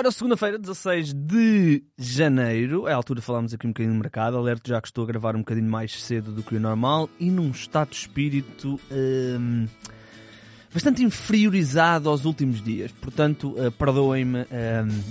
Ora, 0.00 0.10
segunda-feira, 0.10 0.58
16 0.58 1.12
de 1.12 1.84
janeiro, 1.98 2.88
é 2.88 2.92
a 2.94 2.96
altura 2.96 3.20
de 3.20 3.26
falarmos 3.26 3.52
aqui 3.52 3.66
um 3.66 3.70
bocadinho 3.70 3.92
no 3.92 4.00
mercado. 4.00 4.38
Alerto 4.38 4.66
já 4.66 4.80
que 4.80 4.88
estou 4.88 5.04
a 5.04 5.06
gravar 5.06 5.36
um 5.36 5.40
bocadinho 5.40 5.70
mais 5.70 6.02
cedo 6.02 6.32
do 6.32 6.42
que 6.42 6.56
o 6.56 6.58
normal 6.58 7.10
e 7.20 7.30
num 7.30 7.50
estado 7.50 7.90
de 7.90 7.96
espírito 7.96 8.80
hum, 8.90 9.66
bastante 10.72 11.02
inferiorizado 11.02 12.08
aos 12.08 12.24
últimos 12.24 12.62
dias. 12.62 12.90
Portanto, 12.92 13.50
uh, 13.58 13.70
perdoem-me 13.72 14.38
hum, 14.38 15.02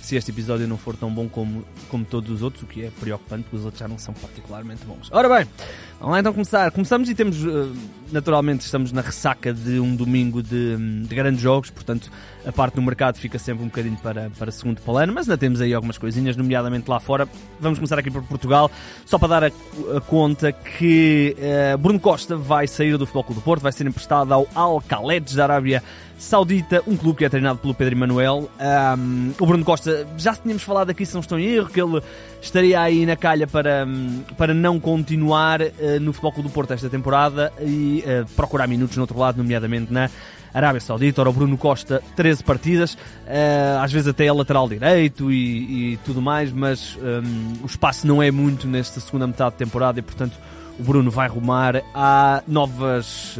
se 0.00 0.16
este 0.16 0.30
episódio 0.30 0.66
não 0.66 0.78
for 0.78 0.96
tão 0.96 1.10
bom 1.10 1.28
como, 1.28 1.64
como 1.88 2.04
todos 2.04 2.30
os 2.30 2.42
outros, 2.42 2.62
o 2.62 2.66
que 2.66 2.84
é 2.84 2.90
preocupante, 2.90 3.44
porque 3.44 3.56
os 3.56 3.64
outros 3.64 3.80
já 3.80 3.88
não 3.88 3.98
são 3.98 4.14
particularmente 4.14 4.84
bons. 4.84 5.08
Ora 5.12 5.28
bem, 5.28 5.46
vamos 5.98 6.12
lá 6.12 6.20
então 6.20 6.32
começar. 6.32 6.70
Começamos 6.70 7.08
e 7.10 7.14
temos, 7.14 7.44
uh, 7.44 7.74
naturalmente, 8.10 8.64
estamos 8.64 8.92
na 8.92 9.00
ressaca 9.00 9.52
de 9.52 9.80
um 9.80 9.94
domingo 9.94 10.42
de, 10.42 10.76
de 11.02 11.14
grandes 11.14 11.40
jogos, 11.40 11.70
portanto, 11.70 12.10
a 12.46 12.52
parte 12.52 12.74
do 12.74 12.82
mercado 12.82 13.16
fica 13.16 13.38
sempre 13.38 13.62
um 13.62 13.66
bocadinho 13.66 13.98
para, 13.98 14.30
para 14.38 14.50
segundo 14.50 14.80
plano, 14.80 15.12
mas 15.12 15.28
ainda 15.28 15.36
temos 15.36 15.60
aí 15.60 15.74
algumas 15.74 15.98
coisinhas, 15.98 16.36
nomeadamente 16.36 16.88
lá 16.88 17.00
fora. 17.00 17.28
Vamos 17.60 17.78
começar 17.78 17.98
aqui 17.98 18.10
por 18.10 18.22
Portugal, 18.22 18.70
só 19.04 19.18
para 19.18 19.28
dar 19.28 19.44
a, 19.44 19.96
a 19.96 20.00
conta 20.00 20.52
que 20.52 21.36
uh, 21.38 21.78
Bruno 21.78 22.00
Costa 22.00 22.36
vai 22.36 22.66
sair 22.66 22.96
do 22.96 23.04
Futebol 23.04 23.24
Clube 23.24 23.40
do 23.40 23.44
Porto, 23.44 23.62
vai 23.62 23.72
ser 23.72 23.86
emprestado 23.86 24.32
ao 24.32 24.48
Al 24.54 24.82
Khaled 24.88 25.36
da 25.36 25.44
Arábia 25.44 25.82
Saudita, 26.18 26.82
um 26.84 26.96
clube 26.96 27.18
que 27.18 27.24
é 27.24 27.28
treinado 27.28 27.60
pelo 27.60 27.72
Pedro 27.72 27.94
Emanuel. 27.94 28.50
Um, 28.98 29.32
o 29.38 29.46
Bruno 29.46 29.64
Costa, 29.64 30.04
já 30.16 30.34
tínhamos 30.34 30.64
falado 30.64 30.90
aqui, 30.90 31.06
se 31.06 31.14
não 31.14 31.20
estou 31.20 31.38
em 31.38 31.44
erro, 31.44 31.68
que 31.68 31.80
ele 31.80 32.02
estaria 32.42 32.80
aí 32.80 33.06
na 33.06 33.14
calha 33.14 33.46
para, 33.46 33.86
para 34.36 34.52
não 34.52 34.80
continuar 34.80 35.62
uh, 35.62 36.00
no 36.00 36.12
Futebol 36.12 36.32
Clube 36.32 36.48
do 36.48 36.52
Porto 36.52 36.72
esta 36.72 36.90
temporada 36.90 37.52
e 37.60 38.02
uh, 38.04 38.28
procurar 38.34 38.66
minutos 38.66 38.96
no 38.96 39.04
outro 39.04 39.16
lado, 39.16 39.36
nomeadamente 39.36 39.92
na 39.92 40.10
Arábia 40.52 40.80
Saudita. 40.80 41.20
Ora, 41.20 41.30
o 41.30 41.32
Bruno 41.32 41.56
Costa, 41.56 42.02
13 42.16 42.42
partidas, 42.42 42.94
uh, 42.94 43.78
às 43.80 43.92
vezes 43.92 44.08
até 44.08 44.26
é 44.26 44.32
lateral 44.32 44.68
direito 44.68 45.30
e, 45.30 45.92
e 45.92 45.96
tudo 45.98 46.20
mais, 46.20 46.50
mas 46.50 46.96
um, 46.96 47.62
o 47.62 47.66
espaço 47.66 48.04
não 48.08 48.20
é 48.20 48.32
muito 48.32 48.66
nesta 48.66 48.98
segunda 48.98 49.24
metade 49.24 49.52
de 49.52 49.58
temporada 49.58 50.00
e, 50.00 50.02
portanto, 50.02 50.36
o 50.80 50.82
Bruno 50.82 51.12
vai 51.12 51.28
rumar 51.28 51.82
a 51.94 52.42
novas. 52.46 53.38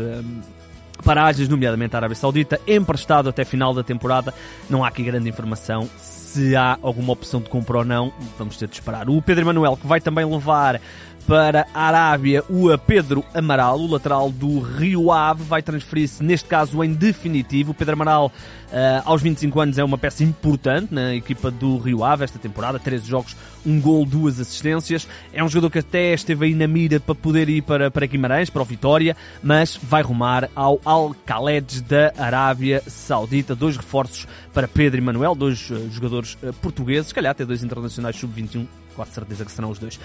Paragens, 1.04 1.48
nomeadamente 1.48 1.94
a 1.94 1.98
Arábia 1.98 2.14
Saudita, 2.14 2.60
emprestado 2.66 3.28
até 3.28 3.44
final 3.44 3.72
da 3.74 3.82
temporada. 3.82 4.32
Não 4.68 4.84
há 4.84 4.88
aqui 4.88 5.02
grande 5.02 5.28
informação 5.28 5.88
se 6.28 6.54
há 6.54 6.78
alguma 6.82 7.12
opção 7.12 7.41
de 7.41 7.48
compra 7.48 7.78
ou 7.78 7.84
não, 7.84 8.12
vamos 8.38 8.56
ter 8.56 8.68
de 8.68 8.74
esperar. 8.74 9.08
O 9.08 9.20
Pedro 9.22 9.46
Manuel, 9.46 9.76
que 9.76 9.86
vai 9.86 10.00
também 10.00 10.24
levar 10.24 10.80
para 11.28 11.66
a 11.74 11.82
Arábia 11.82 12.42
o 12.48 12.76
Pedro 12.78 13.22
Amaral, 13.34 13.78
o 13.78 13.86
lateral 13.86 14.32
do 14.32 14.60
Rio 14.60 15.12
Ave, 15.12 15.44
vai 15.44 15.60
transferir-se, 15.60 16.24
neste 16.24 16.48
caso, 16.48 16.82
em 16.82 16.94
definitivo. 16.94 17.72
O 17.72 17.74
Pedro 17.74 17.92
Amaral, 17.92 18.28
uh, 18.28 19.02
aos 19.04 19.20
25 19.20 19.60
anos, 19.60 19.76
é 19.76 19.84
uma 19.84 19.98
peça 19.98 20.24
importante 20.24 20.94
na 20.94 21.14
equipa 21.14 21.50
do 21.50 21.76
Rio 21.76 22.02
Ave 22.02 22.24
esta 22.24 22.38
temporada. 22.38 22.78
13 22.78 23.06
jogos, 23.06 23.36
um 23.66 23.78
gol, 23.78 24.06
duas 24.06 24.40
assistências. 24.40 25.06
É 25.30 25.44
um 25.44 25.48
jogador 25.50 25.70
que 25.70 25.80
até 25.80 26.14
esteve 26.14 26.46
aí 26.46 26.54
na 26.54 26.66
mira 26.66 26.98
para 26.98 27.14
poder 27.14 27.50
ir 27.50 27.60
para, 27.60 27.90
para 27.90 28.06
Guimarães, 28.06 28.48
para 28.48 28.62
o 28.62 28.64
Vitória, 28.64 29.14
mas 29.42 29.78
vai 29.82 30.00
rumar 30.00 30.48
ao 30.56 30.80
Al 30.82 31.14
Khaled 31.26 31.82
da 31.82 32.10
Arábia 32.16 32.82
Saudita. 32.86 33.54
Dois 33.54 33.76
reforços 33.76 34.26
para 34.54 34.66
Pedro 34.66 34.98
e 34.98 35.02
Manuel, 35.02 35.34
dois 35.34 35.68
uh, 35.68 35.90
jogadores 35.90 36.38
uh, 36.42 36.54
portugueses, 36.54 37.08
se 37.08 37.14
calhar 37.14 37.32
até 37.32 37.44
dois 37.44 37.62
internacionais 37.62 38.16
sub-21 38.16 38.66
quase 38.98 39.12
certeza 39.12 39.44
que 39.44 39.52
serão 39.52 39.70
os 39.70 39.78
dois. 39.78 40.00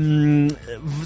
Um, 0.00 0.35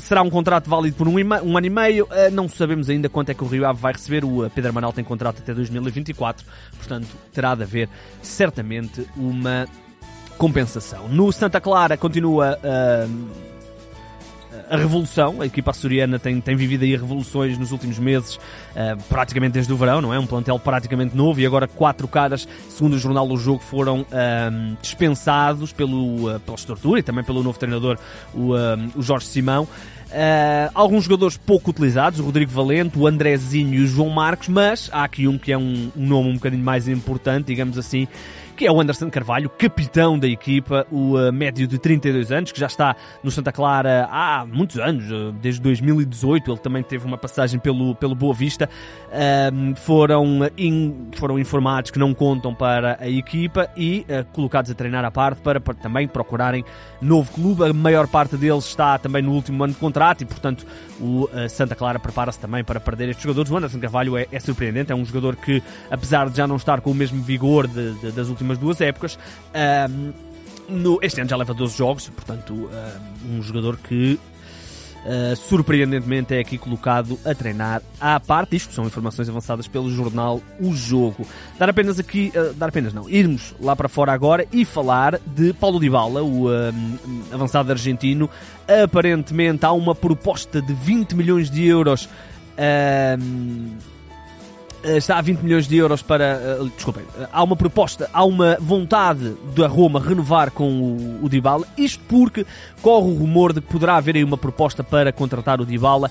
será 0.01 0.23
um 0.23 0.31
contrato 0.31 0.69
válido 0.69 0.97
por 0.97 1.09
um, 1.09 1.15
um 1.15 1.57
ano 1.57 1.67
e 1.67 1.71
meio. 1.71 2.05
Uh, 2.05 2.31
não 2.33 2.49
sabemos 2.49 2.89
ainda 2.89 3.09
quanto 3.09 3.31
é 3.31 3.35
que 3.35 3.45
o 3.45 3.47
Rio 3.47 3.67
Ave 3.67 3.81
vai 3.81 3.93
receber. 3.93 4.25
O 4.25 4.47
uh, 4.47 4.51
Pedro 4.51 4.73
Manal 4.73 4.93
tem 4.93 5.05
contrato 5.05 5.41
até 5.43 5.53
2024, 5.55 6.47
portanto 6.77 7.09
terá 7.33 7.55
de 7.55 7.63
haver 7.63 7.89
certamente 8.23 9.07
uma 9.17 9.67
compensação. 10.39 11.09
No 11.09 11.33
Santa 11.33 11.61
Clara 11.61 11.97
continua. 11.97 12.59
Uh, 12.63 13.50
a 14.71 14.77
revolução. 14.77 15.41
A 15.41 15.47
equipa 15.47 15.71
açoriana 15.71 16.19
tem, 16.19 16.41
tem 16.41 16.57
vivido 16.57 16.85
aí 16.85 16.93
revoluções 16.93 17.59
nos 17.59 17.73
últimos 17.73 17.99
meses, 17.99 18.37
uh, 18.37 19.03
praticamente 19.09 19.55
desde 19.55 19.73
o 19.73 19.77
verão, 19.77 20.01
não 20.01 20.15
é? 20.15 20.19
Um 20.19 20.27
plantel 20.27 20.59
praticamente 20.59 21.17
novo 21.17 21.41
e 21.41 21.47
agora 21.47 21.67
quatro 21.67 22.07
caras, 22.09 22.49
segundo 22.69 22.95
o 22.95 22.99
jornal 22.99 23.27
do 23.27 23.37
jogo, 23.37 23.61
foram 23.61 24.01
uh, 24.03 24.77
dispensados 24.81 25.73
pelo, 25.73 26.35
uh, 26.35 26.41
pela 26.41 26.57
estrutura 26.57 27.01
e 27.01 27.03
também 27.03 27.25
pelo 27.25 27.43
novo 27.43 27.59
treinador, 27.59 27.99
o, 28.33 28.53
o 28.97 29.03
Jorge 29.03 29.27
Simão. 29.27 29.67
Uh, 30.11 30.69
alguns 30.75 31.05
jogadores 31.05 31.37
pouco 31.37 31.71
utilizados, 31.71 32.19
o 32.19 32.25
Rodrigo 32.25 32.51
Valente, 32.51 32.99
o 32.99 33.07
Andrezinho 33.07 33.75
e 33.75 33.85
o 33.85 33.87
João 33.87 34.11
Marcos, 34.11 34.49
mas 34.49 34.91
há 34.93 35.05
aqui 35.05 35.29
um 35.29 35.39
que 35.39 35.53
é 35.53 35.59
um, 35.59 35.93
um 35.97 36.07
nome 36.07 36.31
um 36.31 36.35
bocadinho 36.35 36.65
mais 36.65 36.89
importante, 36.89 37.47
digamos 37.47 37.79
assim, 37.79 38.09
que 38.61 38.67
é 38.67 38.71
o 38.71 38.79
Anderson 38.79 39.09
Carvalho, 39.09 39.49
capitão 39.49 40.19
da 40.19 40.29
equipa, 40.29 40.87
o 40.93 41.17
uh, 41.17 41.33
médio 41.33 41.67
de 41.67 41.79
32 41.79 42.31
anos, 42.31 42.53
que 42.53 42.61
já 42.61 42.67
está 42.67 42.95
no 43.25 43.31
Santa 43.31 43.51
Clara 43.51 44.07
há 44.13 44.45
muitos 44.45 44.77
anos, 44.77 45.11
uh, 45.11 45.33
desde 45.41 45.63
2018. 45.63 46.51
Ele 46.51 46.61
também 46.61 46.83
teve 46.83 47.07
uma 47.07 47.17
passagem 47.17 47.59
pelo, 47.59 47.95
pelo 47.95 48.15
Boa 48.15 48.35
Vista. 48.35 48.69
Uh, 49.07 49.75
foram, 49.77 50.41
in, 50.59 51.09
foram 51.17 51.39
informados 51.39 51.91
que 51.91 51.99
não 51.99 52.13
contam 52.13 52.55
para 52.55 52.99
a 53.01 53.09
equipa 53.09 53.67
e 53.75 54.05
colocados 54.35 54.71
a 54.71 54.75
treinar 54.75 55.07
à 55.07 55.11
parte 55.11 55.41
para, 55.41 55.59
para, 55.59 55.73
também 55.73 56.07
procurarem 56.07 56.63
novo 57.01 57.33
clube. 57.33 57.65
A 57.65 57.73
maior 57.73 58.09
parte 58.09 58.37
deles 58.37 58.67
está 58.67 58.99
também 58.99 59.23
no 59.23 59.33
último 59.33 59.65
ano 59.65 59.73
de 59.73 59.79
contrato 59.79 60.21
e, 60.21 60.27
portanto, 60.27 60.67
o 61.01 61.31
Santa 61.49 61.75
Clara 61.75 61.99
prepara-se 61.99 62.39
também 62.39 62.63
para 62.63 62.79
perder 62.79 63.09
estes 63.09 63.23
jogadores. 63.23 63.51
O 63.51 63.57
Anderson 63.57 63.81
Carvalho 63.81 64.19
é, 64.19 64.27
é, 64.31 64.39
surpreendente, 64.39 64.93
é 64.93 64.95
um 64.95 65.05
jogador 65.05 65.35
que, 65.37 65.63
apesar 65.91 66.29
de 66.29 66.37
já 66.37 66.47
não 66.47 66.57
estar 66.57 66.83
com 66.83 66.91
o 66.91 66.95
mesmo 66.95 67.23
vigor 67.23 67.67
de, 67.67 67.95
de, 67.95 68.13
das 68.13 68.29
últimas 68.29 68.50
últimas 68.51 68.59
duas 68.59 68.81
épocas. 68.81 69.19
Um, 69.89 70.13
no, 70.69 70.99
este 71.03 71.21
ano 71.21 71.29
já 71.29 71.37
leva 71.37 71.53
12 71.53 71.77
jogos, 71.77 72.09
portanto, 72.09 72.71
um 73.29 73.43
jogador 73.43 73.77
que 73.77 74.19
Uh, 75.01 75.35
surpreendentemente 75.35 76.35
é 76.35 76.41
aqui 76.41 76.59
colocado 76.59 77.19
a 77.25 77.35
treinar 77.35 77.81
à 77.99 78.21
parte. 78.21 78.57
Isto 78.57 78.75
são 78.75 78.85
informações 78.85 79.31
avançadas 79.31 79.67
pelo 79.67 79.91
jornal 79.91 80.43
O 80.61 80.75
Jogo. 80.75 81.27
Dar 81.59 81.71
apenas 81.71 81.99
aqui, 81.99 82.31
uh, 82.37 82.53
dar 82.53 82.69
apenas 82.69 82.93
não, 82.93 83.09
irmos 83.09 83.55
lá 83.59 83.75
para 83.75 83.89
fora 83.89 84.13
agora 84.13 84.47
e 84.53 84.63
falar 84.63 85.19
de 85.27 85.55
Paulo 85.55 85.81
Dybala, 85.81 86.23
o 86.23 86.49
avançado 87.33 87.73
argentino. 87.73 88.29
Aparentemente 88.85 89.65
há 89.65 89.73
uma 89.73 89.95
proposta 89.95 90.61
de 90.61 90.75
20 90.75 91.17
milhões 91.17 91.51
de 91.51 91.65
euros 91.67 92.07
está 94.85 95.19
a 95.19 95.21
20 95.21 95.41
milhões 95.41 95.69
de 95.69 95.77
euros 95.77 96.03
para. 96.03 96.59
Uh, 96.61 96.69
desculpem, 96.71 97.03
uh, 97.03 97.29
há 97.33 97.43
uma 97.43 97.57
proposta, 97.57 98.09
há 98.13 98.25
uma 98.25 98.57
vontade 98.61 99.35
da 99.55 99.67
Roma 99.67 100.01
renovar 100.01 100.51
com 100.51 100.71
o, 100.71 101.25
o 101.25 101.29
Dybala, 101.29 101.67
isto 101.77 102.03
porque 102.09 102.47
corre 102.83 103.11
o 103.11 103.15
rumor 103.15 103.53
de 103.53 103.61
que 103.61 103.67
poderá 103.67 103.97
haver 103.97 104.17
aí 104.17 104.25
uma 104.25 104.39
proposta 104.39 104.83
para 104.83 105.13
contratar 105.13 105.61
o 105.61 105.67
Dybala 105.67 106.11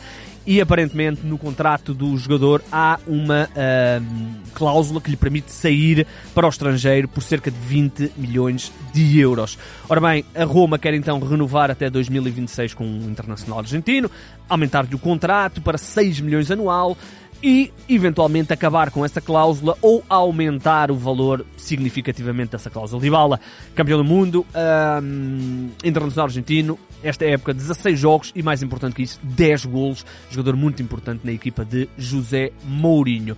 e 0.50 0.60
aparentemente 0.60 1.26
no 1.26 1.38
contrato 1.38 1.94
do 1.94 2.18
jogador 2.18 2.64
há 2.72 3.00
uma 3.06 3.48
uh, 3.50 4.06
cláusula 4.54 5.00
que 5.00 5.12
lhe 5.12 5.16
permite 5.16 5.52
sair 5.52 6.08
para 6.34 6.48
o 6.48 6.50
estrangeiro 6.50 7.08
por 7.08 7.22
cerca 7.22 7.52
de 7.52 7.58
20 7.60 8.14
milhões 8.18 8.72
de 8.92 9.20
euros. 9.20 9.60
Ora 9.88 10.02
bem, 10.02 10.26
a 10.34 10.44
Roma 10.46 10.80
quer 10.80 10.96
então 10.96 11.20
renovar 11.20 11.70
até 11.70 11.88
2026 11.88 12.74
com 12.74 12.84
o 12.84 13.10
Internacional 13.10 13.60
Argentino, 13.60 14.10
aumentar-lhe 14.50 14.96
o 14.96 15.00
contrato 15.00 15.62
para 15.62 15.78
6 15.78 16.22
milhões 16.22 16.50
anual, 16.50 16.98
e 17.42 17.72
eventualmente 17.88 18.52
acabar 18.52 18.92
com 18.92 19.06
essa 19.06 19.22
cláusula 19.22 19.78
ou 19.82 20.04
aumentar 20.10 20.92
o 20.92 20.96
valor 20.96 21.46
significativamente 21.58 22.52
dessa 22.52 22.70
cláusula. 22.70 23.02
Dybala, 23.02 23.40
campeão 23.74 23.98
do 23.98 24.04
mundo, 24.04 24.46
um, 25.02 25.70
internacional 25.84 26.28
argentino, 26.28 26.78
esta 27.04 27.26
época 27.26 27.54
16 27.54 28.00
jogos 28.00 28.32
e 28.36 28.44
mais 28.44 28.62
importante 28.62 28.96
que 28.96 29.04
isso, 29.04 29.20
10 29.24 29.66
golos, 29.66 30.06
jogador 30.30 30.56
muito 30.56 30.82
importante 30.84 31.22
na 31.24 31.32
equipa 31.32 31.64
de 31.64 31.88
José 31.98 32.52
Mourinho. 32.66 33.38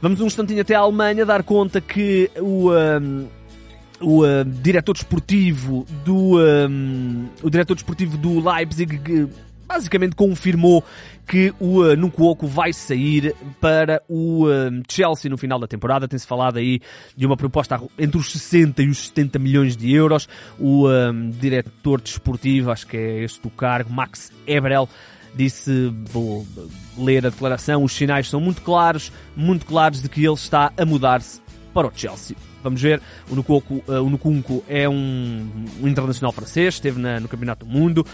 Vamos 0.00 0.20
um 0.20 0.26
instantinho 0.26 0.62
até 0.62 0.74
a 0.74 0.80
Alemanha 0.80 1.26
dar 1.26 1.42
conta 1.42 1.80
que 1.80 2.30
o 2.38 2.70
um, 2.70 3.26
o 4.00 4.24
uh, 4.24 4.44
diretor 4.44 4.94
desportivo 4.94 5.86
do 6.04 6.38
um, 6.38 7.28
o 7.42 7.50
diretor 7.50 7.74
desportivo 7.74 8.16
do 8.16 8.40
Leipzig 8.40 9.28
basicamente 9.70 10.16
confirmou 10.16 10.84
que 11.28 11.54
o 11.60 11.82
uh, 11.82 11.96
Nkunku 11.96 12.48
vai 12.48 12.72
sair 12.72 13.36
para 13.60 14.02
o 14.08 14.46
uh, 14.46 14.82
Chelsea 14.88 15.30
no 15.30 15.38
final 15.38 15.60
da 15.60 15.68
temporada. 15.68 16.08
Tem-se 16.08 16.26
falado 16.26 16.58
aí 16.58 16.80
de 17.16 17.24
uma 17.24 17.36
proposta 17.36 17.80
entre 17.96 18.18
os 18.18 18.32
60 18.32 18.82
e 18.82 18.88
os 18.88 19.06
70 19.06 19.38
milhões 19.38 19.76
de 19.76 19.94
euros. 19.94 20.28
O 20.58 20.88
uh, 20.88 21.30
diretor 21.38 22.00
desportivo, 22.00 22.72
acho 22.72 22.84
que 22.84 22.96
é 22.96 23.22
este 23.22 23.46
o 23.46 23.50
cargo, 23.50 23.92
Max 23.92 24.32
Ebrel, 24.44 24.88
disse, 25.36 25.94
vou 26.10 26.44
ler 26.98 27.24
a 27.24 27.30
declaração, 27.30 27.84
os 27.84 27.92
sinais 27.92 28.28
são 28.28 28.40
muito 28.40 28.62
claros, 28.62 29.12
muito 29.36 29.64
claros 29.64 30.02
de 30.02 30.08
que 30.08 30.24
ele 30.24 30.34
está 30.34 30.72
a 30.76 30.84
mudar-se 30.84 31.40
para 31.72 31.86
o 31.86 31.92
Chelsea. 31.94 32.36
Vamos 32.62 32.82
ver, 32.82 33.00
o 33.30 33.36
Nkunku, 33.36 33.82
uh, 33.86 34.02
o 34.02 34.10
Nkunku 34.10 34.64
é 34.68 34.88
um, 34.88 35.48
um, 35.80 35.88
internacional 35.88 36.32
francês, 36.32 36.74
esteve 36.74 37.00
na, 37.00 37.18
no 37.18 37.28
Campeonato 37.28 37.64
do 37.64 37.70
Mundo, 37.72 38.04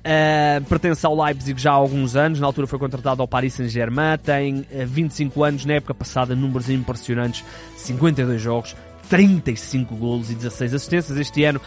Uh, 0.00 0.64
pertence 0.64 1.04
ao 1.04 1.14
Leipzig 1.14 1.60
já 1.60 1.72
há 1.72 1.74
alguns 1.74 2.16
anos, 2.16 2.40
na 2.40 2.46
altura 2.46 2.66
foi 2.66 2.78
contratado 2.78 3.20
ao 3.20 3.28
Paris 3.28 3.52
Saint-Germain, 3.52 4.16
tem 4.16 4.60
uh, 4.60 4.66
eh, 4.72 4.84
25 4.86 5.44
anos, 5.44 5.66
na 5.66 5.74
época 5.74 5.92
passada 5.92 6.34
números 6.34 6.70
impressionantes, 6.70 7.44
52 7.76 8.40
jogos, 8.40 8.74
35 9.10 9.94
golos 9.94 10.30
e 10.30 10.34
16 10.34 10.72
assistências. 10.74 11.18
Este 11.18 11.44
ano 11.44 11.60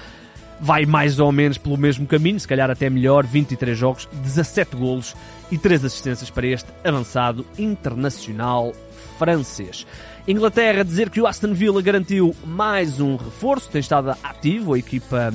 vai 0.60 0.86
mais 0.86 1.20
ou 1.20 1.32
menos 1.32 1.60
pelo 1.60 1.78
mesmo 1.78 2.08
caminho, 2.08 2.40
se 2.40 2.48
calhar 2.48 2.72
até 2.72 2.90
melhor, 2.90 3.24
23 3.24 3.78
jogos, 3.78 4.10
17 4.12 4.76
golos 4.76 5.16
e 5.52 5.58
3 5.58 5.86
assistências 5.86 6.32
para 6.32 6.48
este 6.48 6.70
avançado 6.84 7.46
internacional 7.60 8.74
francês. 9.20 9.86
Inglaterra 10.28 10.84
dizer 10.84 11.10
que 11.10 11.22
o 11.22 11.28
Aston 11.28 11.54
Villa 11.54 11.82
garantiu 11.82 12.36
mais 12.46 13.00
um 13.00 13.16
reforço, 13.16 13.70
tem 13.70 13.82
estado 13.82 14.16
ativo 14.24 14.74
a 14.74 14.80
equipa 14.80 15.34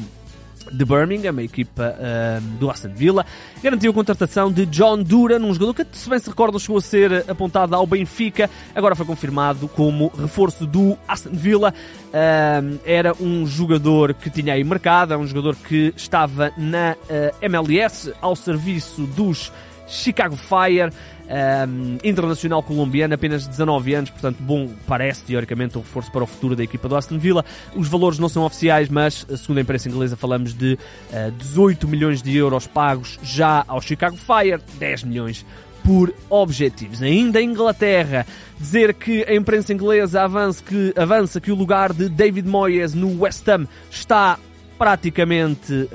de 0.70 0.84
Birmingham, 0.84 1.38
a 1.38 1.42
equipa 1.42 1.94
uh, 1.96 2.40
do 2.58 2.70
Aston 2.70 2.90
Villa, 2.94 3.24
garantiu 3.62 3.90
a 3.90 3.94
contratação 3.94 4.50
de 4.52 4.66
John 4.66 5.02
Duran, 5.02 5.40
um 5.40 5.52
jogador 5.52 5.74
que, 5.74 5.86
se 5.92 6.08
bem 6.08 6.18
se 6.18 6.28
recorda, 6.28 6.58
chegou 6.58 6.78
a 6.78 6.80
ser 6.80 7.24
apontado 7.28 7.74
ao 7.74 7.86
Benfica, 7.86 8.48
agora 8.74 8.94
foi 8.94 9.06
confirmado 9.06 9.68
como 9.68 10.08
reforço 10.08 10.66
do 10.66 10.96
Aston 11.06 11.30
Villa. 11.32 11.74
Uh, 12.08 12.78
era 12.84 13.12
um 13.20 13.46
jogador 13.46 14.14
que 14.14 14.30
tinha 14.30 14.54
aí 14.54 14.64
marcado, 14.64 15.14
é 15.14 15.16
um 15.16 15.26
jogador 15.26 15.56
que 15.56 15.92
estava 15.96 16.52
na 16.56 16.96
uh, 17.04 17.36
MLS 17.42 18.12
ao 18.20 18.34
serviço 18.34 19.02
dos 19.02 19.52
Chicago 19.88 20.36
Fire 20.36 20.92
um, 21.28 21.98
internacional 22.02 22.62
colombiano, 22.62 23.14
apenas 23.14 23.46
19 23.46 23.94
anos, 23.94 24.10
portanto, 24.10 24.38
bom, 24.40 24.70
parece 24.86 25.22
teoricamente 25.24 25.76
um 25.76 25.80
reforço 25.80 26.10
para 26.10 26.24
o 26.24 26.26
futuro 26.26 26.56
da 26.56 26.64
equipa 26.64 26.88
do 26.88 26.96
Aston 26.96 27.18
Villa. 27.18 27.44
Os 27.74 27.88
valores 27.88 28.18
não 28.18 28.28
são 28.28 28.44
oficiais, 28.44 28.88
mas, 28.88 29.26
segundo 29.36 29.58
a 29.58 29.60
imprensa 29.60 29.88
inglesa, 29.88 30.16
falamos 30.16 30.54
de 30.54 30.78
uh, 31.12 31.30
18 31.32 31.86
milhões 31.86 32.22
de 32.22 32.36
euros 32.36 32.66
pagos 32.66 33.18
já 33.22 33.64
ao 33.68 33.80
Chicago 33.80 34.16
Fire, 34.16 34.60
10 34.78 35.04
milhões 35.04 35.44
por 35.84 36.12
objetivos. 36.28 37.02
Ainda 37.02 37.40
em 37.40 37.50
Inglaterra, 37.50 38.26
dizer 38.58 38.94
que 38.94 39.24
a 39.24 39.34
imprensa 39.34 39.72
inglesa 39.72 40.22
avança 40.22 40.62
que, 40.62 40.92
avança 40.96 41.40
que 41.40 41.50
o 41.50 41.54
lugar 41.54 41.92
de 41.92 42.08
David 42.08 42.48
Moyes 42.48 42.94
no 42.94 43.22
West 43.22 43.46
Ham 43.48 43.66
está 43.90 44.38
praticamente 44.78 45.88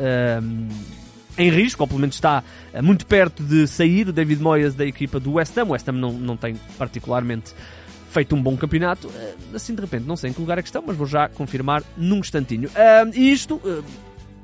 em 1.38 1.50
risco, 1.50 1.83
ou 1.83 1.88
pelo 1.88 2.00
menos 2.00 2.15
está 2.15 2.44
eh, 2.74 2.81
muito 2.81 3.06
perto 3.06 3.44
de 3.44 3.68
sair 3.68 4.12
David 4.12 4.41
Moyes 4.41 4.74
da 4.74 4.85
equipa 4.85 5.19
do 5.19 5.33
West 5.33 5.57
Ham. 5.57 5.65
O 5.65 5.71
West 5.71 5.88
Ham 5.88 5.94
não, 5.94 6.12
não 6.12 6.38
tem 6.38 6.56
particularmente 6.77 7.53
feito 8.09 8.35
um 8.35 8.41
bom 8.41 8.56
campeonato. 8.56 9.09
Eh, 9.15 9.33
assim 9.56 9.74
de 9.74 9.81
repente, 9.81 10.06
não 10.06 10.15
sei 10.15 10.30
em 10.30 10.33
que 10.33 10.41
lugar 10.41 10.57
é 10.57 10.62
que 10.62 10.68
estão, 10.68 10.83
mas 10.85 10.95
vou 10.95 11.07
já 11.07 11.27
confirmar 11.30 11.83
num 11.97 12.18
instantinho. 12.18 12.69
E 13.13 13.31
isto 13.31 13.62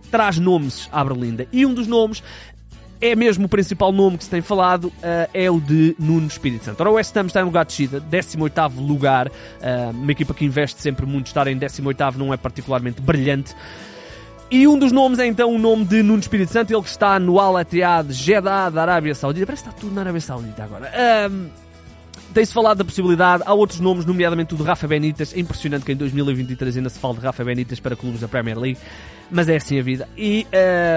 traz 0.10 0.38
nomes 0.38 0.90
à 0.92 1.04
Berlinda. 1.04 1.48
E 1.52 1.66
um 1.66 1.74
dos 1.74 1.88
nomes 1.88 2.24
é 3.02 3.16
mesmo 3.16 3.46
o 3.46 3.50
principal 3.50 3.92
nome 3.92 4.18
que 4.18 4.26
se 4.26 4.30
tem 4.30 4.42
falado, 4.42 4.86
uh, 4.86 5.30
é 5.34 5.50
o 5.50 5.60
de 5.60 5.96
Nuno 5.98 6.28
Espírito 6.28 6.66
Santo. 6.66 6.82
Ora, 6.82 6.90
o 6.90 6.94
West 6.94 7.16
Ham 7.16 7.28
está 7.28 7.42
em 7.42 7.46
lugar 7.46 7.64
de 7.64 7.70
descida, 7.70 8.02
18º 8.02 8.86
lugar, 8.86 9.28
uh, 9.28 9.32
uma 9.92 10.12
equipa 10.12 10.34
que 10.34 10.44
investe 10.44 10.82
sempre 10.82 11.06
muito, 11.06 11.28
estar 11.28 11.48
em 11.48 11.58
18º 11.58 12.16
não 12.16 12.34
é 12.34 12.38
particularmente 12.38 13.02
brilhante. 13.02 13.56
E 14.52 14.68
um 14.68 14.80
dos 14.80 14.92
nomes 14.92 15.20
é 15.20 15.28
então 15.28 15.54
o 15.54 15.60
nome 15.60 15.86
de 15.86 16.02
Nuno 16.02 16.20
Espírito 16.20 16.52
Santo, 16.52 16.74
ele 16.74 16.82
que 16.82 16.90
está 16.90 17.20
no 17.20 17.40
Al 17.40 17.62
Ittihad 17.62 18.12
Jeddah 18.12 18.72
da 18.72 18.82
Arábia 18.82 19.14
Saudita. 19.14 19.46
Parece 19.46 19.64
que 19.64 19.70
está 19.70 19.80
tudo 19.80 19.94
na 19.94 20.02
Arábia 20.02 20.22
Saudita 20.22 20.64
agora. 20.64 20.92
Um, 21.30 21.50
Tem-se 22.34 22.52
falado 22.52 22.80
da 22.80 22.86
possibilidade, 22.86 23.44
há 23.46 23.54
outros 23.54 23.80
nomes, 23.80 24.06
nomeadamente 24.06 24.56
o 24.56 24.58
de 24.58 24.64
Rafa 24.64 24.88
Benítez. 24.88 25.36
É 25.36 25.40
impressionante 25.40 25.86
que 25.86 25.92
em 25.92 25.96
2023 25.96 26.78
ainda 26.78 26.90
se 26.90 26.98
fale 26.98 27.16
de 27.16 27.22
Rafa 27.22 27.44
Benítez 27.44 27.80
para 27.80 27.96
clubes 27.96 28.22
da 28.22 28.28
Premier 28.28 28.58
League, 28.58 28.80
mas 29.30 29.48
é 29.50 29.56
assim 29.56 29.80
a 29.80 29.84
vida. 29.84 30.10
E 30.18 30.48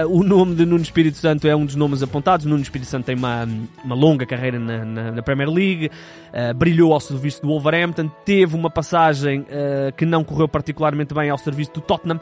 uh, 0.03 0.09
o 0.09 0.23
nome 0.23 0.55
de 0.55 0.65
Nuno 0.65 0.81
Espírito 0.81 1.19
Santo 1.19 1.47
é 1.47 1.55
um 1.55 1.65
dos 1.65 1.75
nomes 1.75 2.01
apontados. 2.01 2.47
Nuno 2.47 2.63
Espírito 2.63 2.87
Santo 2.87 3.05
tem 3.05 3.15
uma, 3.15 3.47
uma 3.85 3.93
longa 3.93 4.25
carreira 4.25 4.57
na, 4.57 4.83
na, 4.83 5.11
na 5.11 5.21
Premier 5.21 5.49
League, 5.49 5.91
uh, 6.33 6.55
brilhou 6.55 6.91
ao 6.91 6.99
serviço 6.99 7.43
do 7.43 7.49
Wolverhampton, 7.49 8.09
teve 8.25 8.55
uma 8.55 8.71
passagem 8.71 9.41
uh, 9.41 9.93
que 9.95 10.07
não 10.07 10.23
correu 10.23 10.47
particularmente 10.47 11.13
bem 11.13 11.29
ao 11.29 11.37
serviço 11.37 11.71
do 11.73 11.81
Tottenham 11.81 12.19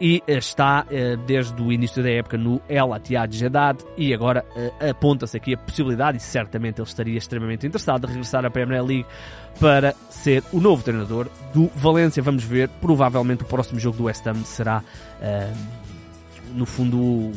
e 0.00 0.22
eh, 0.26 0.36
está 0.36 0.86
eh, 0.90 1.16
desde 1.26 1.60
o 1.60 1.72
início 1.72 2.02
da 2.02 2.10
época 2.10 2.36
no 2.36 2.60
El 2.68 2.92
Attiyad 2.92 3.32
Jeddah 3.32 3.76
e 3.96 4.12
agora 4.12 4.44
eh, 4.54 4.90
aponta-se 4.90 5.36
aqui 5.36 5.54
a 5.54 5.58
possibilidade, 5.58 6.18
e 6.18 6.20
certamente 6.20 6.80
ele 6.80 6.88
estaria 6.88 7.16
extremamente 7.16 7.66
interessado, 7.66 8.06
de 8.06 8.12
regressar 8.12 8.44
à 8.44 8.50
Premier 8.50 8.84
League 8.84 9.06
para 9.58 9.94
ser 10.10 10.42
o 10.52 10.60
novo 10.60 10.82
treinador 10.82 11.28
do 11.54 11.68
Valência. 11.74 12.22
Vamos 12.22 12.44
ver, 12.44 12.68
provavelmente 12.80 13.42
o 13.42 13.46
próximo 13.46 13.80
jogo 13.80 13.96
do 13.96 14.04
West 14.04 14.26
Ham 14.26 14.44
será, 14.44 14.82
no 16.54 16.66
fundo, 16.66 17.32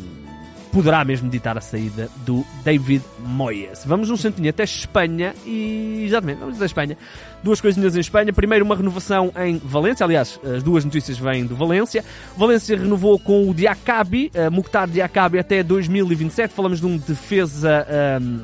poderá 0.71 1.03
mesmo 1.03 1.29
ditar 1.29 1.57
a 1.57 1.61
saída 1.61 2.09
do 2.25 2.45
David 2.63 3.03
Moyes. 3.19 3.83
Vamos 3.85 4.09
um 4.09 4.17
santinho 4.17 4.49
até 4.49 4.63
Espanha 4.63 5.33
e 5.45 6.03
exatamente, 6.05 6.39
vamos 6.39 6.55
até 6.55 6.65
Espanha. 6.65 6.97
Duas 7.43 7.61
coisinhas 7.61 7.95
em 7.95 7.99
Espanha. 7.99 8.31
Primeiro, 8.33 8.65
uma 8.65 8.75
renovação 8.75 9.31
em 9.37 9.57
Valência. 9.57 10.03
Aliás, 10.03 10.39
as 10.43 10.61
duas 10.61 10.83
notícias 10.85 11.17
vêm 11.17 11.45
do 11.45 11.55
Valência. 11.55 12.03
Valência 12.37 12.77
renovou 12.77 13.17
com 13.19 13.49
o 13.49 13.53
Diacabi, 13.53 14.31
uh, 14.35 14.51
Mukhtar 14.51 14.87
Diacabi 14.87 15.39
até 15.39 15.63
2027. 15.63 16.53
Falamos 16.53 16.79
de 16.79 16.85
um 16.85 16.97
defesa 16.97 17.85
um, 18.21 18.41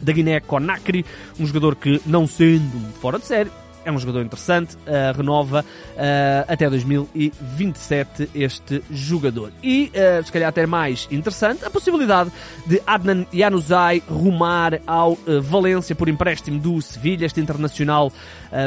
da 0.00 0.12
Guiné-Conakry, 0.12 1.06
um 1.38 1.46
jogador 1.46 1.76
que, 1.76 2.00
não 2.04 2.26
sendo 2.26 2.92
fora 3.00 3.18
de 3.18 3.26
série, 3.26 3.50
é 3.84 3.92
um 3.92 3.98
jogador 3.98 4.22
interessante, 4.22 4.76
uh, 4.76 5.16
renova 5.16 5.60
uh, 5.60 6.44
até 6.46 6.68
2027 6.68 8.30
este 8.34 8.82
jogador. 8.90 9.52
E, 9.62 9.90
uh, 9.94 10.24
se 10.24 10.32
calhar 10.32 10.48
até 10.48 10.66
mais 10.66 11.08
interessante, 11.10 11.64
a 11.64 11.70
possibilidade 11.70 12.30
de 12.66 12.80
Adnan 12.86 13.26
Januzaj 13.32 14.02
rumar 14.08 14.80
ao 14.86 15.18
Valência 15.42 15.94
por 15.94 16.08
empréstimo 16.08 16.58
do 16.58 16.80
Sevilha, 16.80 17.26
este 17.26 17.40
internacional 17.40 18.12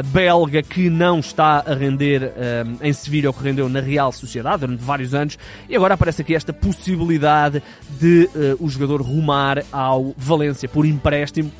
belga 0.06 0.62
que 0.62 0.90
não 0.90 1.20
está 1.20 1.62
a 1.64 1.74
render 1.74 2.32
em 2.80 2.92
Sevilha 2.92 3.30
o 3.30 3.32
que 3.32 3.42
rendeu 3.42 3.68
na 3.68 3.80
Real 3.80 4.10
Sociedade 4.10 4.60
durante 4.60 4.82
vários 4.82 5.14
anos, 5.14 5.38
e 5.68 5.76
agora 5.76 5.94
aparece 5.94 6.22
aqui 6.22 6.34
esta 6.34 6.52
possibilidade 6.52 7.62
de 7.88 8.28
o 8.58 8.68
jogador 8.68 9.00
rumar 9.00 9.62
ao 9.70 10.12
Valência 10.16 10.68
por 10.68 10.84
empréstimo 10.84 11.52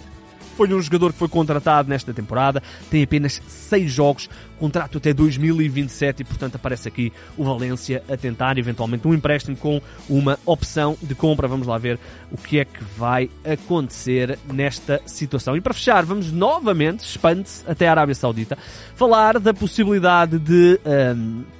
foi 0.56 0.73
um 0.73 0.81
jogador 0.81 1.12
que 1.12 1.19
foi 1.19 1.29
contratado 1.29 1.88
nesta 1.88 2.12
temporada, 2.12 2.62
tem 2.91 3.03
apenas 3.03 3.41
6 3.47 3.93
jogos, 3.93 4.31
contrato 4.58 4.99
até 4.99 5.12
2027 5.12 6.20
e, 6.20 6.25
portanto, 6.25 6.56
aparece 6.56 6.88
aqui 6.88 7.12
o 7.37 7.44
Valência 7.44 8.03
a 8.08 8.17
tentar 8.17 8.58
eventualmente 8.58 9.06
um 9.06 9.14
empréstimo 9.14 9.56
com 9.56 9.81
uma 10.08 10.38
opção 10.47 10.97
de 11.03 11.14
compra. 11.14 11.47
Vamos 11.47 11.67
lá 11.67 11.76
ver 11.79 11.99
o 12.31 12.37
que 12.37 12.58
é 12.58 12.64
que 12.64 12.83
vai 12.97 13.30
acontecer 13.45 14.38
nesta 14.52 15.00
situação. 15.07 15.57
E 15.57 15.61
para 15.61 15.75
fechar, 15.75 16.04
vamos 16.04 16.33
novamente, 16.33 17.00
expande-se 17.00 17.62
até 17.66 17.87
a 17.87 17.90
Arábia 17.90 18.14
Saudita, 18.14 18.57
falar 18.95 19.38
da 19.38 19.52
possibilidade 19.52 20.38
de. 20.38 20.80
Um, 20.85 21.57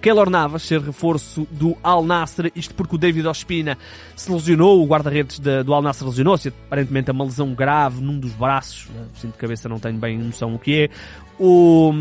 Keylor 0.00 0.30
Navas 0.30 0.62
ser 0.62 0.80
reforço 0.80 1.46
do 1.50 1.76
Al 1.82 2.04
Nassr, 2.04 2.50
isto 2.54 2.74
porque 2.74 2.94
o 2.94 2.98
David 2.98 3.26
Ospina 3.26 3.76
se 4.14 4.30
lesionou, 4.30 4.82
o 4.82 4.86
guarda-redes 4.86 5.38
do 5.38 5.74
Al 5.74 5.82
Nassr 5.82 6.06
lesionou-se, 6.06 6.48
aparentemente 6.48 7.10
é 7.10 7.12
uma 7.12 7.24
lesão 7.24 7.52
grave 7.54 8.00
num 8.00 8.18
dos 8.18 8.32
braços, 8.32 8.88
né? 8.90 9.04
sinto 9.14 9.32
de 9.32 9.38
cabeça 9.38 9.68
não 9.68 9.78
tenho 9.78 9.98
bem 9.98 10.18
noção 10.18 10.54
o 10.54 10.58
que 10.58 10.84
é. 10.84 10.90
O, 11.38 11.92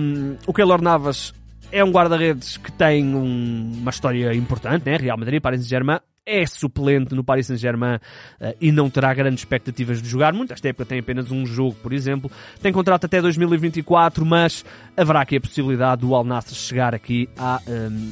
o 0.45 0.53
Keylor 0.53 0.81
Navas 0.81 1.33
é 1.71 1.83
um 1.83 1.91
guarda-redes 1.91 2.57
que 2.57 2.71
tem 2.71 3.15
um, 3.15 3.71
uma 3.81 3.89
história 3.89 4.33
importante, 4.33 4.85
né? 4.85 4.97
Real 4.97 5.17
Madrid, 5.17 5.41
Paris 5.41 5.61
Saint-Germain, 5.61 5.99
é 6.27 6.45
suplente 6.45 7.15
no 7.15 7.23
Paris 7.23 7.47
Saint-Germain 7.47 7.95
uh, 7.95 8.53
e 8.59 8.71
não 8.71 8.89
terá 8.89 9.13
grandes 9.13 9.39
expectativas 9.39 10.01
de 10.01 10.09
jogar 10.09 10.33
muito. 10.33 10.51
Esta 10.51 10.67
época 10.67 10.85
tem 10.85 10.99
apenas 10.99 11.31
um 11.31 11.45
jogo, 11.45 11.75
por 11.81 11.93
exemplo. 11.93 12.29
Tem 12.61 12.73
contrato 12.73 13.05
até 13.05 13.21
2024, 13.21 14.25
mas 14.25 14.65
haverá 14.95 15.21
aqui 15.21 15.37
a 15.37 15.41
possibilidade 15.41 16.01
do 16.01 16.13
Al 16.13 16.25
Nassr 16.25 16.53
chegar 16.53 16.93
aqui 16.93 17.29
a 17.37 17.61
um, 17.65 18.11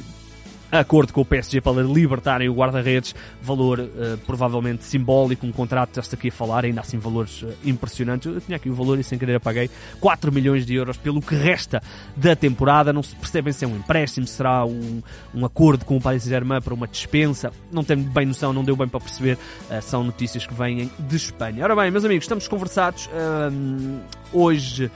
acordo 0.80 1.12
com 1.12 1.20
o 1.20 1.24
PSG 1.24 1.60
para 1.60 1.82
libertarem 1.82 2.48
o 2.48 2.54
guarda-redes, 2.54 3.14
valor 3.42 3.80
uh, 3.80 4.18
provavelmente 4.26 4.84
simbólico, 4.84 5.46
um 5.46 5.52
contrato, 5.52 5.96
já 5.96 6.02
aqui 6.12 6.28
a 6.28 6.32
falar, 6.32 6.64
ainda 6.64 6.80
assim 6.80 6.98
valores 6.98 7.42
uh, 7.42 7.52
impressionantes. 7.64 8.32
Eu 8.32 8.40
tinha 8.40 8.56
aqui 8.56 8.68
o 8.68 8.74
valor 8.74 8.98
e 8.98 9.04
sem 9.04 9.18
querer 9.18 9.36
apaguei 9.36 9.70
4 10.00 10.32
milhões 10.32 10.64
de 10.64 10.74
euros 10.74 10.96
pelo 10.96 11.20
que 11.20 11.34
resta 11.34 11.82
da 12.16 12.34
temporada. 12.34 12.92
Não 12.92 13.02
se 13.02 13.14
percebem 13.16 13.52
se 13.52 13.64
é 13.64 13.68
um 13.68 13.76
empréstimo, 13.76 14.26
será 14.26 14.64
um, 14.64 15.02
um 15.34 15.44
acordo 15.44 15.84
com 15.84 15.96
o 15.96 16.00
Paris 16.00 16.22
Saint-Germain 16.22 16.60
para 16.60 16.74
uma 16.74 16.86
dispensa. 16.86 17.52
Não 17.70 17.84
tenho 17.84 18.00
bem 18.00 18.26
noção, 18.26 18.52
não 18.52 18.64
deu 18.64 18.76
bem 18.76 18.88
para 18.88 19.00
perceber. 19.00 19.38
Uh, 19.70 19.82
são 19.82 20.04
notícias 20.04 20.46
que 20.46 20.54
vêm 20.54 20.90
de 20.98 21.16
Espanha. 21.16 21.64
Ora 21.64 21.76
bem, 21.76 21.90
meus 21.90 22.04
amigos, 22.04 22.24
estamos 22.24 22.48
conversados. 22.48 23.08
hoje 24.32 24.90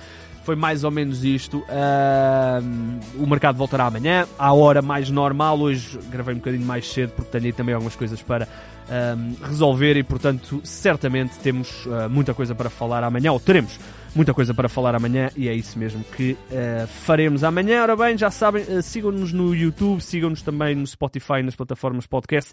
foi 0.51 0.57
mais 0.57 0.83
ou 0.83 0.91
menos 0.91 1.23
isto. 1.23 1.59
Uh, 1.59 3.23
o 3.23 3.25
mercado 3.25 3.57
voltará 3.57 3.87
amanhã, 3.87 4.27
à 4.37 4.53
hora 4.53 4.83
mais 4.83 5.09
normal. 5.09 5.61
Hoje 5.61 5.97
gravei 6.11 6.35
um 6.35 6.39
bocadinho 6.39 6.67
mais 6.67 6.91
cedo 6.91 7.13
porque 7.13 7.39
tenho 7.39 7.55
também 7.55 7.73
algumas 7.73 7.95
coisas 7.95 8.21
para 8.21 8.47
uh, 8.49 9.47
resolver 9.47 9.97
e, 9.97 10.03
portanto, 10.03 10.61
certamente 10.65 11.39
temos 11.39 11.87
uh, 11.87 12.11
muita 12.11 12.35
coisa 12.35 12.53
para 12.53 12.69
falar 12.69 13.05
amanhã, 13.05 13.31
ou 13.31 13.39
teremos 13.39 13.79
muita 14.13 14.35
coisa 14.35 14.53
para 14.53 14.69
falar 14.69 14.97
amanhã 14.97 15.31
e 15.37 15.49
é 15.49 15.55
isso 15.55 15.79
mesmo 15.79 16.03
que 16.17 16.33
uh, 16.33 16.85
faremos 17.05 17.45
amanhã. 17.45 17.83
Ora 17.83 17.95
bem, 17.95 18.19
já 18.19 18.33
sabem, 18.33 18.65
uh, 18.65 18.83
sigam-nos 18.83 19.33
no 19.33 19.55
YouTube, 19.55 20.01
sigam-nos 20.01 20.43
também 20.43 20.75
no 20.75 20.85
Spotify, 20.85 21.45
nas 21.45 21.55
plataformas 21.55 22.09
podcast. 22.09 22.51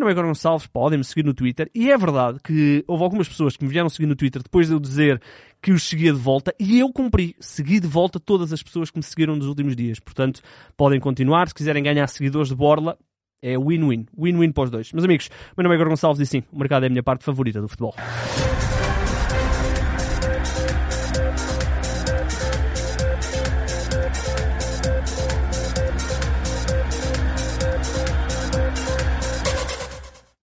Nome 0.00 0.12
é 0.12 0.14
Gonçalves, 0.14 0.66
podem 0.66 0.98
me 0.98 1.04
seguir 1.04 1.24
no 1.24 1.34
Twitter. 1.34 1.70
E 1.74 1.90
é 1.90 1.98
verdade 1.98 2.38
que 2.42 2.84
houve 2.86 3.04
algumas 3.04 3.28
pessoas 3.28 3.56
que 3.56 3.64
me 3.64 3.70
vieram 3.70 3.88
seguir 3.88 4.06
no 4.06 4.16
Twitter 4.16 4.42
depois 4.42 4.68
de 4.68 4.72
eu 4.72 4.80
dizer 4.80 5.20
que 5.60 5.70
os 5.70 5.86
seguia 5.88 6.12
de 6.12 6.18
volta 6.18 6.54
e 6.58 6.78
eu 6.78 6.92
cumpri. 6.92 7.36
Segui 7.38 7.78
de 7.78 7.86
volta 7.86 8.18
todas 8.18 8.52
as 8.52 8.62
pessoas 8.62 8.90
que 8.90 8.98
me 8.98 9.02
seguiram 9.02 9.36
nos 9.36 9.46
últimos 9.46 9.76
dias. 9.76 10.00
Portanto, 10.00 10.40
podem 10.76 10.98
continuar. 10.98 11.48
Se 11.48 11.54
quiserem 11.54 11.82
ganhar 11.82 12.06
seguidores 12.08 12.48
de 12.48 12.54
Borla, 12.54 12.96
é 13.42 13.58
win-win. 13.58 14.06
Win-win 14.18 14.52
para 14.52 14.64
os 14.64 14.70
dois. 14.70 14.92
Meus 14.92 15.04
amigos, 15.04 15.28
meu 15.56 15.64
nome 15.64 15.76
é 15.76 15.84
Gonçalves 15.84 16.20
e 16.20 16.26
sim, 16.26 16.42
o 16.52 16.58
mercado 16.58 16.84
é 16.84 16.86
a 16.86 16.90
minha 16.90 17.02
parte 17.02 17.24
favorita 17.24 17.60
do 17.60 17.68
futebol. 17.68 17.94